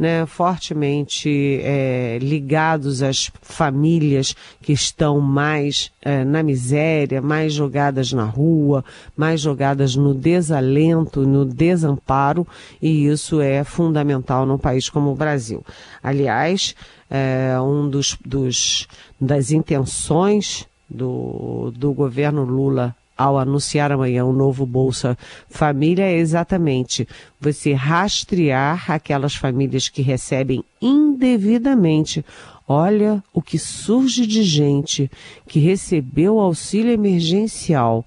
né, 0.00 0.24
fortemente 0.24 1.60
é, 1.62 2.18
ligados 2.22 3.02
às 3.02 3.30
famílias 3.42 4.34
que 4.62 4.72
estão 4.72 5.20
mais 5.20 5.92
é, 6.00 6.24
na 6.24 6.42
miséria, 6.42 7.20
mais 7.20 7.52
jogadas 7.52 8.10
na 8.10 8.24
rua, 8.24 8.82
mais 9.14 9.42
jogadas 9.42 9.94
no 9.96 10.14
desalento, 10.14 11.26
no 11.26 11.44
desamparo, 11.44 12.48
e 12.80 13.08
isso 13.08 13.42
é 13.42 13.62
fundamental 13.62 14.46
num 14.46 14.56
país 14.56 14.88
como 14.88 15.12
o 15.12 15.14
Brasil. 15.14 15.62
Aliás, 16.02 16.74
é, 17.10 17.60
um 17.60 17.86
dos, 17.86 18.16
dos 18.24 18.88
das 19.20 19.50
intenções 19.50 20.66
do, 20.88 21.70
do 21.76 21.92
governo 21.92 22.42
Lula 22.42 22.96
ao 23.20 23.38
anunciar 23.38 23.92
amanhã 23.92 24.24
o 24.24 24.32
novo 24.32 24.64
Bolsa 24.64 25.16
Família 25.46 26.04
é 26.04 26.16
exatamente 26.16 27.06
você 27.38 27.74
rastrear 27.74 28.90
aquelas 28.90 29.34
famílias 29.34 29.90
que 29.90 30.00
recebem 30.00 30.64
indevidamente. 30.80 32.24
Olha 32.66 33.22
o 33.30 33.42
que 33.42 33.58
surge 33.58 34.26
de 34.26 34.42
gente 34.42 35.10
que 35.46 35.60
recebeu 35.60 36.38
auxílio 36.38 36.92
emergencial 36.92 38.06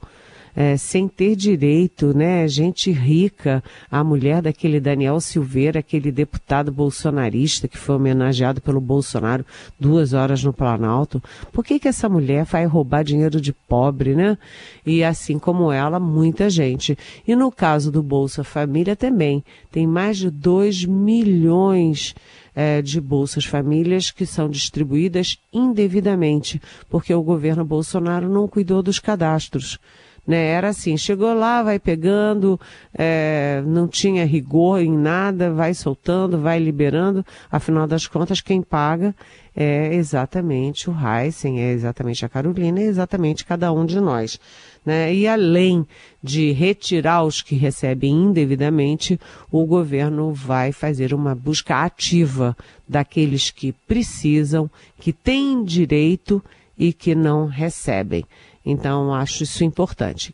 é, 0.55 0.77
sem 0.77 1.07
ter 1.07 1.35
direito, 1.35 2.15
né? 2.15 2.47
Gente 2.47 2.91
rica, 2.91 3.63
a 3.89 4.03
mulher 4.03 4.41
daquele 4.41 4.79
Daniel 4.79 5.19
Silveira, 5.19 5.79
aquele 5.79 6.11
deputado 6.11 6.71
bolsonarista 6.71 7.67
que 7.67 7.77
foi 7.77 7.95
homenageado 7.95 8.61
pelo 8.61 8.79
Bolsonaro 8.79 9.45
duas 9.79 10.13
horas 10.13 10.43
no 10.43 10.53
Planalto. 10.53 11.21
Por 11.51 11.63
que 11.63 11.79
que 11.79 11.87
essa 11.87 12.07
mulher 12.07 12.45
vai 12.45 12.65
roubar 12.65 13.03
dinheiro 13.03 13.41
de 13.41 13.53
pobre, 13.53 14.15
né? 14.15 14.37
E 14.85 15.03
assim 15.03 15.39
como 15.39 15.71
ela, 15.71 15.99
muita 15.99 16.49
gente. 16.49 16.97
E 17.27 17.35
no 17.35 17.51
caso 17.51 17.91
do 17.91 18.03
Bolsa 18.03 18.43
Família 18.43 18.95
também, 18.95 19.43
tem 19.71 19.87
mais 19.87 20.17
de 20.17 20.29
2 20.29 20.85
milhões 20.85 22.13
é, 22.55 22.81
de 22.81 23.01
Bolsas 23.01 23.45
Famílias 23.45 24.11
que 24.11 24.25
são 24.25 24.49
distribuídas 24.49 25.37
indevidamente, 25.51 26.61
porque 26.89 27.13
o 27.13 27.23
governo 27.23 27.65
Bolsonaro 27.65 28.29
não 28.29 28.47
cuidou 28.47 28.83
dos 28.83 28.99
cadastros. 28.99 29.79
Né? 30.25 30.47
Era 30.47 30.69
assim, 30.69 30.95
chegou 30.95 31.33
lá, 31.33 31.61
vai 31.61 31.77
pegando, 31.77 32.59
é, 32.93 33.61
não 33.65 33.87
tinha 33.87 34.25
rigor 34.25 34.79
em 34.79 34.97
nada, 34.97 35.51
vai 35.51 35.73
soltando, 35.73 36.39
vai 36.39 36.59
liberando. 36.59 37.25
Afinal 37.51 37.85
das 37.85 38.07
contas, 38.07 38.39
quem 38.39 38.61
paga 38.61 39.13
é 39.55 39.93
exatamente 39.93 40.89
o 40.89 40.95
Heisen, 40.95 41.59
é 41.61 41.71
exatamente 41.71 42.25
a 42.25 42.29
Carolina, 42.29 42.79
é 42.79 42.85
exatamente 42.85 43.45
cada 43.45 43.71
um 43.71 43.85
de 43.85 43.99
nós. 43.99 44.39
Né? 44.85 45.13
E 45.13 45.27
além 45.27 45.85
de 46.21 46.51
retirar 46.51 47.23
os 47.23 47.41
que 47.41 47.55
recebem 47.55 48.11
indevidamente, 48.11 49.19
o 49.51 49.65
governo 49.65 50.33
vai 50.33 50.71
fazer 50.71 51.13
uma 51.13 51.35
busca 51.35 51.83
ativa 51.83 52.55
daqueles 52.87 53.51
que 53.51 53.73
precisam, 53.87 54.69
que 54.99 55.13
têm 55.13 55.63
direito 55.63 56.43
e 56.77 56.91
que 56.91 57.13
não 57.13 57.45
recebem. 57.45 58.25
Então, 58.65 59.13
acho 59.13 59.43
isso 59.43 59.63
importante. 59.63 60.33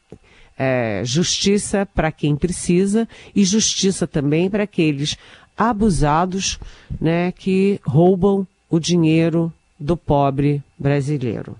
É, 0.58 1.02
justiça 1.06 1.86
para 1.86 2.12
quem 2.12 2.36
precisa 2.36 3.08
e 3.34 3.46
justiça 3.46 4.06
também 4.06 4.50
para 4.50 4.64
aqueles 4.64 5.18
abusados 5.58 6.60
né, 7.00 7.32
que 7.32 7.80
roubam 7.86 8.46
o 8.70 8.80
dinheiro 8.80 9.52
do 9.80 9.96
pobre 9.96 10.62
brasileiro. 10.78 11.56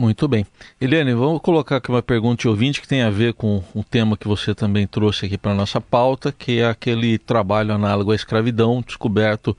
Muito 0.00 0.26
bem. 0.26 0.46
Eliane, 0.80 1.12
vamos 1.12 1.42
colocar 1.42 1.76
aqui 1.76 1.90
uma 1.90 2.02
pergunta 2.02 2.40
de 2.40 2.48
ouvinte 2.48 2.80
que 2.80 2.88
tem 2.88 3.02
a 3.02 3.10
ver 3.10 3.34
com 3.34 3.62
o 3.74 3.84
tema 3.84 4.16
que 4.16 4.26
você 4.26 4.54
também 4.54 4.86
trouxe 4.86 5.26
aqui 5.26 5.36
para 5.36 5.52
a 5.52 5.54
nossa 5.54 5.78
pauta, 5.78 6.32
que 6.32 6.60
é 6.60 6.66
aquele 6.66 7.18
trabalho 7.18 7.74
análogo 7.74 8.10
à 8.10 8.14
escravidão 8.14 8.82
descoberto 8.84 9.54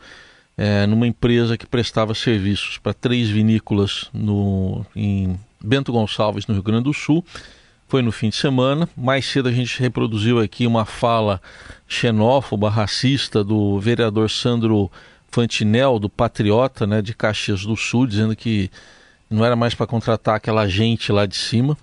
é, 0.58 0.88
numa 0.88 1.06
empresa 1.06 1.58
que 1.58 1.68
prestava 1.68 2.16
serviços 2.16 2.80
para 2.80 2.92
três 2.92 3.30
vinícolas 3.30 4.10
no, 4.12 4.84
em 4.96 5.40
Bento 5.63 5.91
Gonçalves, 5.91 6.48
no 6.48 6.53
Rio 6.53 6.63
Grande 6.63 6.86
do 6.86 6.94
Sul. 6.94 7.24
Foi 7.88 8.01
no 8.01 8.12
fim 8.12 8.30
de 8.30 8.36
semana. 8.36 8.88
Mais 8.96 9.25
cedo 9.25 9.50
a 9.50 9.51
gente 9.51 9.80
reproduziu 9.80 10.39
aqui 10.39 10.65
uma 10.65 10.86
fala 10.86 11.41
xenófoba, 11.88 12.70
racista 12.70 13.44
do 13.44 13.80
vereador 13.80 14.30
Sandro 14.30 14.89
Fantinel, 15.30 16.00
do 16.00 16.10
Patriota, 16.10 16.88
né, 16.88 17.01
de 17.01 17.13
Caxias 17.13 17.65
do 17.65 17.75
Sul, 17.75 18.08
dizendo 18.08 18.36
que 18.36 18.70
não 19.30 19.46
era 19.46 19.56
mais 19.56 19.74
para 19.74 19.88
contratar 19.88 20.36
aquela 20.36 20.68
gente 20.68 21.12
lá 21.12 21.25
de 21.25 21.36
cima. 21.36 21.77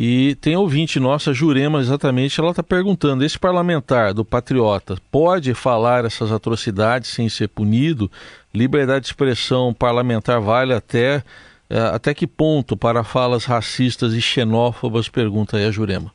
E 0.00 0.36
tem 0.36 0.56
ouvinte 0.56 1.00
nossa, 1.00 1.32
Jurema, 1.32 1.80
exatamente, 1.80 2.38
ela 2.38 2.50
está 2.50 2.62
perguntando: 2.62 3.24
esse 3.24 3.38
parlamentar 3.38 4.14
do 4.14 4.24
Patriota 4.24 4.96
pode 5.10 5.54
falar 5.54 6.04
essas 6.04 6.30
atrocidades 6.30 7.10
sem 7.10 7.28
ser 7.28 7.48
punido? 7.48 8.08
Liberdade 8.54 9.02
de 9.02 9.08
expressão 9.08 9.74
parlamentar 9.74 10.40
vale 10.40 10.72
até 10.72 11.24
até 11.70 12.14
que 12.14 12.26
ponto 12.26 12.76
para 12.76 13.04
falas 13.04 13.44
racistas 13.44 14.14
e 14.14 14.20
xenófobas? 14.20 15.08
Pergunta 15.08 15.56
aí 15.56 15.66
a 15.66 15.70
Jurema. 15.70 16.12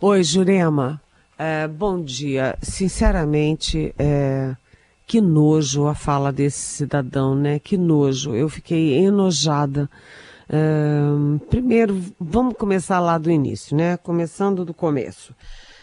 Oi, 0.00 0.22
Jurema. 0.24 1.00
É, 1.38 1.68
bom 1.68 2.02
dia. 2.02 2.56
Sinceramente, 2.62 3.94
é, 3.98 4.54
que 5.06 5.20
nojo 5.20 5.86
a 5.86 5.94
fala 5.94 6.32
desse 6.32 6.58
cidadão, 6.58 7.34
né? 7.34 7.58
Que 7.58 7.76
nojo. 7.76 8.34
Eu 8.34 8.48
fiquei 8.48 8.94
enojada. 8.94 9.90
É, 10.48 11.38
primeiro, 11.50 12.02
vamos 12.18 12.56
começar 12.56 13.00
lá 13.00 13.18
do 13.18 13.30
início, 13.30 13.76
né? 13.76 13.96
Começando 13.96 14.64
do 14.64 14.72
começo. 14.72 15.34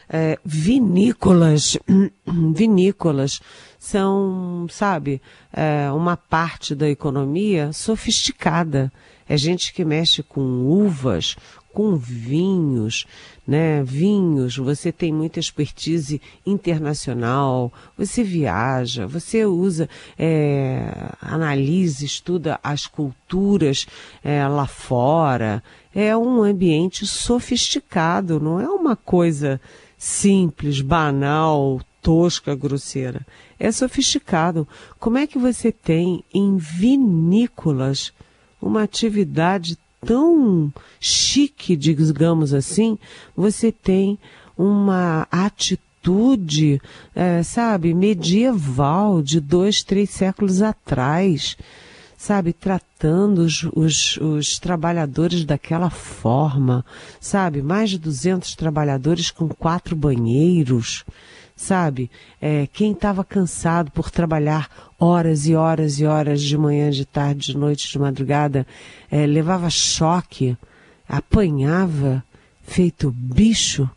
É, 0.10 0.40
vinícolas, 0.44 1.78
vinícolas 2.26 3.40
são, 3.78 4.66
sabe, 4.70 5.22
é, 5.54 5.92
uma 5.92 6.18
parte 6.18 6.74
da 6.74 6.90
economia 6.90 7.72
sofisticada. 7.72 8.92
É 9.28 9.38
gente 9.38 9.72
que 9.72 9.86
mexe 9.86 10.24
com 10.24 10.42
uvas, 10.42 11.36
com 11.72 11.96
vinhos, 11.96 13.06
né? 13.48 13.84
Vinhos, 13.84 14.58
você 14.58 14.92
tem 14.92 15.14
muita 15.14 15.40
expertise 15.40 16.20
internacional, 16.46 17.72
você 17.96 18.24
viaja, 18.24 19.06
você 19.06 19.46
usa, 19.46 19.88
é, 20.18 20.92
analisa, 21.22 22.04
estuda 22.04 22.60
as 22.64 22.88
culturas 22.88 23.86
é, 24.24 24.48
lá 24.48 24.66
fora. 24.66 25.64
É 25.94 26.18
um 26.18 26.42
ambiente 26.42 27.06
sofisticado, 27.06 28.40
não 28.40 28.60
é 28.60 28.68
uma 28.68 28.96
coisa 28.96 29.62
simples, 30.00 30.80
banal, 30.80 31.82
tosca, 32.02 32.56
grosseira. 32.56 33.28
É 33.60 33.70
sofisticado. 33.72 34.66
Como 34.98 35.18
é 35.18 35.28
que 35.28 35.38
você 35.38 35.72
tem 35.72 36.24
em 36.34 36.56
vinícolas 36.56 38.14
uma 38.62 38.84
atividade 38.84 39.78
tão 40.06 40.72
chique, 41.00 41.76
digamos 41.76 42.54
assim, 42.54 42.98
você 43.36 43.72
tem 43.72 44.18
uma 44.58 45.28
atitude, 45.30 46.82
é, 47.14 47.44
sabe, 47.44 47.94
medieval 47.94 49.22
de 49.22 49.42
dois, 49.42 49.84
três 49.84 50.10
séculos 50.10 50.62
atrás, 50.62 51.58
sabe, 52.20 52.52
tratando 52.52 53.40
os, 53.40 53.64
os, 53.74 54.18
os 54.18 54.60
trabalhadores 54.60 55.46
daquela 55.46 55.90
forma, 55.90 56.86
sabe, 57.18 57.62
mais 57.62 57.92
de 57.92 57.98
200 57.98 58.56
trabalhadores 58.56 59.32
com 59.32 59.48
quatro 59.48 59.96
banheiros, 59.96 61.06
sabe? 61.56 62.12
É, 62.42 62.68
quem 62.74 62.92
estava 62.92 63.24
cansado 63.24 63.90
por 63.92 64.12
trabalhar 64.12 64.70
horas 65.00 65.48
e 65.48 65.56
horas 65.56 65.98
e 66.02 66.06
horas 66.06 66.42
de 66.42 66.58
manhã, 66.58 66.92
de 66.92 67.06
tarde, 67.06 67.54
de 67.54 67.58
noite, 67.58 67.90
de 67.90 67.98
madrugada, 67.98 68.68
é, 69.10 69.26
levava 69.26 69.70
choque, 69.70 70.58
apanhava, 71.08 72.22
feito 72.64 73.12
bicho, 73.12 73.90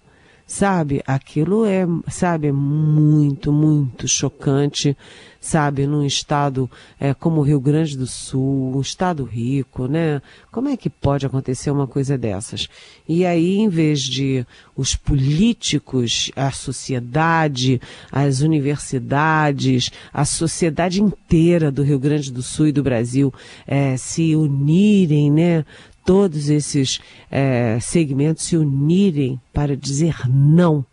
sabe? 0.46 1.02
Aquilo 1.04 1.66
é, 1.66 1.84
sabe, 2.08 2.46
é 2.46 2.52
muito, 2.52 3.52
muito 3.52 4.06
chocante 4.06 4.96
sabe, 5.42 5.88
num 5.88 6.06
estado 6.06 6.70
é, 7.00 7.12
como 7.12 7.40
o 7.40 7.42
Rio 7.42 7.60
Grande 7.60 7.98
do 7.98 8.06
Sul, 8.06 8.76
um 8.76 8.80
estado 8.80 9.24
rico, 9.24 9.88
né? 9.88 10.22
Como 10.52 10.68
é 10.68 10.76
que 10.76 10.88
pode 10.88 11.26
acontecer 11.26 11.68
uma 11.72 11.86
coisa 11.86 12.16
dessas? 12.16 12.68
E 13.08 13.26
aí, 13.26 13.58
em 13.58 13.68
vez 13.68 14.02
de 14.02 14.46
os 14.76 14.94
políticos, 14.94 16.30
a 16.36 16.52
sociedade, 16.52 17.80
as 18.10 18.40
universidades, 18.40 19.90
a 20.14 20.24
sociedade 20.24 21.02
inteira 21.02 21.72
do 21.72 21.82
Rio 21.82 21.98
Grande 21.98 22.30
do 22.30 22.40
Sul 22.40 22.68
e 22.68 22.72
do 22.72 22.82
Brasil 22.82 23.34
é, 23.66 23.96
se 23.96 24.36
unirem, 24.36 25.30
né? 25.30 25.66
Todos 26.04 26.48
esses 26.48 27.00
é, 27.30 27.78
segmentos 27.80 28.44
se 28.44 28.56
unirem 28.56 29.40
para 29.52 29.76
dizer 29.76 30.16
não 30.28 30.84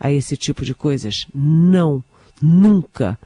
a 0.00 0.10
esse 0.10 0.34
tipo 0.34 0.64
de 0.64 0.74
coisas. 0.74 1.26
Não, 1.34 2.02
nunca 2.40 3.18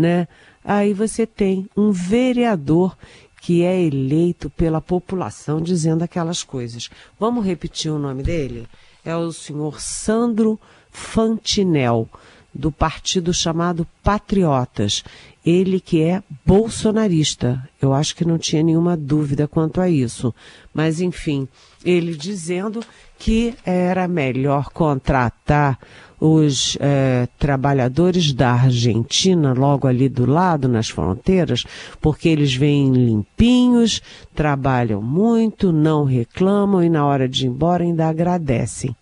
né? 0.00 0.26
Aí 0.64 0.92
você 0.92 1.26
tem 1.26 1.68
um 1.76 1.92
vereador 1.92 2.96
que 3.40 3.62
é 3.62 3.80
eleito 3.80 4.50
pela 4.50 4.80
população 4.80 5.60
dizendo 5.60 6.02
aquelas 6.02 6.42
coisas. 6.42 6.90
Vamos 7.18 7.44
repetir 7.44 7.90
o 7.90 7.98
nome 7.98 8.22
dele? 8.22 8.66
É 9.04 9.16
o 9.16 9.32
senhor 9.32 9.80
Sandro 9.80 10.58
Fantinel, 10.90 12.08
do 12.52 12.70
partido 12.70 13.32
chamado 13.32 13.86
Patriotas. 14.02 15.04
Ele 15.44 15.80
que 15.80 16.02
é 16.02 16.22
bolsonarista. 16.44 17.66
Eu 17.80 17.92
acho 17.94 18.14
que 18.14 18.24
não 18.24 18.38
tinha 18.38 18.62
nenhuma 18.62 18.96
dúvida 18.96 19.48
quanto 19.48 19.80
a 19.80 19.88
isso. 19.88 20.34
Mas, 20.72 21.00
enfim, 21.00 21.48
ele 21.84 22.14
dizendo 22.14 22.80
que 23.18 23.54
era 23.64 24.06
melhor 24.06 24.70
contratar 24.70 25.78
os 26.20 26.76
é, 26.78 27.26
trabalhadores 27.38 28.32
da 28.34 28.52
Argentina, 28.52 29.54
logo 29.54 29.88
ali 29.88 30.06
do 30.08 30.26
lado, 30.26 30.68
nas 30.68 30.90
fronteiras, 30.90 31.64
porque 32.00 32.28
eles 32.28 32.54
vêm 32.54 32.92
limpinhos, 32.92 34.02
trabalham 34.34 35.00
muito, 35.00 35.72
não 35.72 36.04
reclamam 36.04 36.84
e 36.84 36.90
na 36.90 37.06
hora 37.06 37.26
de 37.26 37.46
ir 37.46 37.48
embora 37.48 37.82
ainda 37.82 38.06
agradecem. 38.06 38.94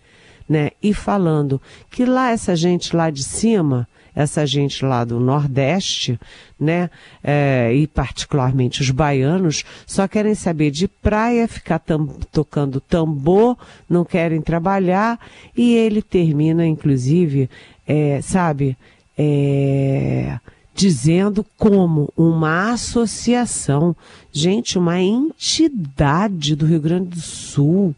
Né? 0.47 0.71
E 0.81 0.93
falando 0.93 1.61
que 1.91 2.05
lá 2.05 2.31
essa 2.31 2.55
gente 2.55 2.95
lá 2.95 3.09
de 3.09 3.23
cima 3.23 3.87
essa 4.19 4.45
gente 4.45 4.83
lá 4.83 5.05
do 5.05 5.17
Nordeste, 5.17 6.19
né, 6.59 6.89
é, 7.23 7.71
e 7.73 7.87
particularmente 7.87 8.81
os 8.81 8.91
baianos, 8.91 9.63
só 9.87 10.09
querem 10.09 10.35
saber 10.35 10.71
de 10.71 10.89
praia, 10.89 11.47
ficar 11.47 11.79
tam, 11.79 12.05
tocando 12.29 12.81
tambor, 12.81 13.57
não 13.89 14.03
querem 14.03 14.41
trabalhar, 14.41 15.17
e 15.55 15.73
ele 15.73 16.01
termina, 16.01 16.67
inclusive, 16.67 17.49
é, 17.87 18.19
sabe, 18.21 18.77
é, 19.17 20.37
dizendo 20.75 21.45
como 21.57 22.11
uma 22.17 22.73
associação, 22.73 23.95
gente, 24.33 24.77
uma 24.77 24.99
entidade 24.99 26.57
do 26.57 26.65
Rio 26.65 26.81
Grande 26.81 27.11
do 27.11 27.21
Sul, 27.21 27.95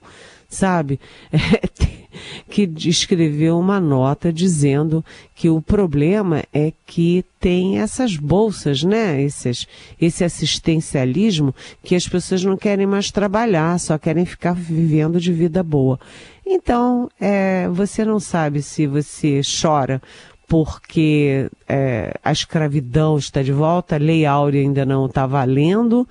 sabe? 0.48 1.00
que 2.52 2.70
escreveu 2.86 3.58
uma 3.58 3.80
nota 3.80 4.32
dizendo 4.32 5.04
que 5.34 5.50
o 5.50 5.62
problema 5.62 6.44
é 6.54 6.74
que 6.86 7.24
tem 7.40 7.80
essas 7.80 8.18
bolsas, 8.18 8.84
né? 8.84 9.22
Esses, 9.22 9.66
esse 10.00 10.26
assistencialismo 10.26 11.56
que 11.82 11.96
as 11.96 12.08
pessoas 12.10 12.44
não 12.44 12.58
querem 12.58 12.86
mais 12.86 13.10
trabalhar, 13.10 13.80
só 13.80 13.98
querem 13.98 14.26
ficar 14.26 14.54
vivendo 14.54 15.20
de 15.20 15.32
vida 15.32 15.64
boa. 15.64 15.98
Então, 16.46 17.10
é, 17.20 17.70
você 17.70 18.04
não 18.04 18.20
sabe 18.20 18.62
se 18.62 18.86
você 18.86 19.40
chora 19.62 20.02
porque 20.46 21.50
é, 21.70 22.14
a 22.22 22.34
escravidão 22.34 23.18
está 23.18 23.42
de 23.42 23.54
volta, 23.54 23.96
a 23.96 23.98
Lei 23.98 24.26
Áurea 24.26 24.60
ainda 24.60 24.86
não 24.86 25.06
está 25.06 25.26
valendo 25.26 26.06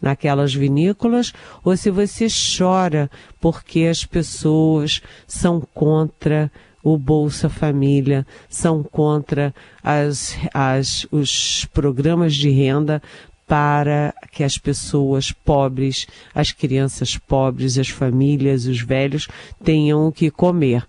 naquelas 0.00 0.54
vinícolas, 0.54 1.32
ou 1.64 1.76
se 1.76 1.90
você 1.90 2.26
chora 2.56 3.10
porque 3.40 3.82
as 3.82 4.04
pessoas 4.04 5.00
são 5.26 5.60
contra 5.74 6.50
o 6.82 6.96
Bolsa 6.96 7.48
Família, 7.48 8.24
são 8.48 8.82
contra 8.82 9.52
as, 9.82 10.38
as, 10.54 11.06
os 11.10 11.64
programas 11.72 12.34
de 12.34 12.48
renda 12.48 13.02
para 13.46 14.14
que 14.32 14.42
as 14.42 14.58
pessoas 14.58 15.32
pobres, 15.32 16.06
as 16.34 16.52
crianças 16.52 17.16
pobres, 17.16 17.78
as 17.78 17.88
famílias, 17.88 18.66
os 18.66 18.80
velhos 18.80 19.28
tenham 19.64 20.06
o 20.06 20.12
que 20.12 20.30
comer. 20.30 20.86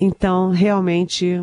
Então, 0.00 0.50
realmente, 0.50 1.42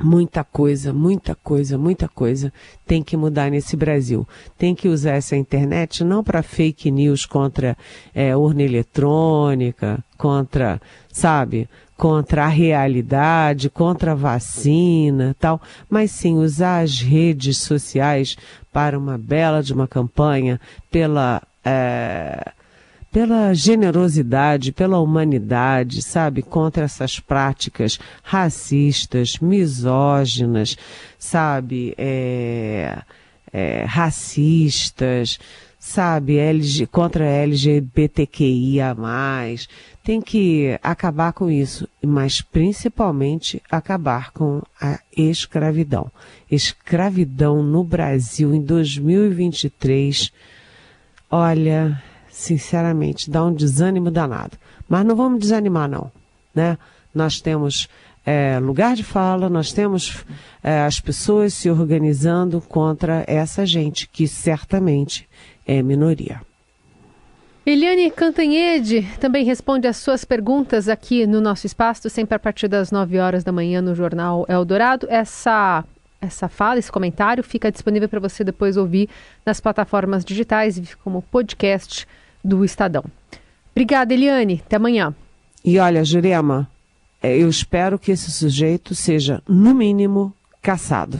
Muita 0.00 0.42
coisa, 0.42 0.92
muita 0.92 1.36
coisa, 1.36 1.78
muita 1.78 2.08
coisa 2.08 2.52
tem 2.84 3.00
que 3.00 3.16
mudar 3.16 3.50
nesse 3.50 3.76
Brasil. 3.76 4.26
Tem 4.58 4.74
que 4.74 4.88
usar 4.88 5.12
essa 5.12 5.36
internet 5.36 6.02
não 6.02 6.24
para 6.24 6.42
fake 6.42 6.90
news 6.90 7.24
contra 7.24 7.76
é, 8.12 8.36
urna 8.36 8.62
eletrônica, 8.62 10.02
contra, 10.18 10.80
sabe, 11.12 11.68
contra 11.96 12.44
a 12.44 12.48
realidade, 12.48 13.70
contra 13.70 14.12
a 14.12 14.16
vacina, 14.16 15.34
tal, 15.38 15.62
mas 15.88 16.10
sim 16.10 16.34
usar 16.34 16.80
as 16.80 17.00
redes 17.00 17.58
sociais 17.58 18.36
para 18.72 18.98
uma 18.98 19.16
bela 19.16 19.62
de 19.62 19.72
uma 19.72 19.86
campanha 19.86 20.60
pela 20.90 21.40
é, 21.64 22.52
pela 23.14 23.54
generosidade, 23.54 24.72
pela 24.72 24.98
humanidade, 24.98 26.02
sabe, 26.02 26.42
contra 26.42 26.82
essas 26.82 27.20
práticas 27.20 27.96
racistas, 28.24 29.38
misóginas, 29.38 30.76
sabe, 31.16 31.94
é, 31.96 33.02
é, 33.52 33.84
racistas, 33.84 35.38
sabe, 35.78 36.38
LG, 36.38 36.88
contra 36.88 37.24
LGBTQIA+. 37.24 38.96
Tem 40.02 40.20
que 40.20 40.76
acabar 40.82 41.32
com 41.32 41.48
isso, 41.48 41.88
mas 42.02 42.40
principalmente 42.40 43.62
acabar 43.70 44.32
com 44.32 44.60
a 44.80 44.98
escravidão. 45.16 46.10
Escravidão 46.50 47.62
no 47.62 47.84
Brasil 47.84 48.52
em 48.52 48.60
2023, 48.60 50.32
olha 51.30 52.02
sinceramente, 52.34 53.30
dá 53.30 53.44
um 53.44 53.54
desânimo 53.54 54.10
danado. 54.10 54.58
Mas 54.88 55.06
não 55.06 55.14
vamos 55.14 55.38
desanimar, 55.38 55.88
não. 55.88 56.10
Né? 56.52 56.76
Nós 57.14 57.40
temos 57.40 57.88
é, 58.26 58.58
lugar 58.58 58.96
de 58.96 59.04
fala, 59.04 59.48
nós 59.48 59.72
temos 59.72 60.24
é, 60.60 60.80
as 60.80 60.98
pessoas 60.98 61.54
se 61.54 61.70
organizando 61.70 62.60
contra 62.60 63.24
essa 63.28 63.64
gente, 63.64 64.08
que 64.08 64.26
certamente 64.26 65.28
é 65.64 65.80
minoria. 65.80 66.40
Eliane 67.64 68.10
Cantanhede 68.10 69.08
também 69.20 69.44
responde 69.44 69.86
as 69.86 69.96
suas 69.96 70.24
perguntas 70.24 70.88
aqui 70.88 71.26
no 71.28 71.40
nosso 71.40 71.66
espaço, 71.66 72.10
sempre 72.10 72.34
a 72.34 72.38
partir 72.38 72.66
das 72.66 72.90
9 72.90 73.16
horas 73.18 73.44
da 73.44 73.52
manhã 73.52 73.80
no 73.80 73.94
Jornal 73.94 74.44
Eldorado. 74.48 75.06
Essa, 75.08 75.84
essa 76.20 76.48
fala, 76.48 76.80
esse 76.80 76.90
comentário 76.90 77.44
fica 77.44 77.70
disponível 77.70 78.08
para 78.08 78.20
você 78.20 78.42
depois 78.42 78.76
ouvir 78.76 79.08
nas 79.46 79.60
plataformas 79.60 80.24
digitais 80.24 80.82
como 80.96 81.22
podcast 81.22 82.06
do 82.44 82.64
Estadão. 82.64 83.04
Obrigada, 83.72 84.12
Eliane. 84.12 84.62
Até 84.64 84.76
amanhã. 84.76 85.14
E 85.64 85.78
olha, 85.78 86.04
Jurema, 86.04 86.70
é, 87.22 87.36
eu 87.36 87.48
espero 87.48 87.98
que 87.98 88.12
esse 88.12 88.30
sujeito 88.30 88.94
seja, 88.94 89.42
no 89.48 89.74
mínimo, 89.74 90.32
caçado. 90.60 91.18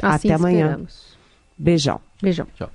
Assim 0.00 0.28
Até 0.28 0.34
amanhã. 0.34 0.66
esperamos. 0.66 1.16
Beijão. 1.58 2.00
Beijão. 2.22 2.46
Tchau. 2.54 2.70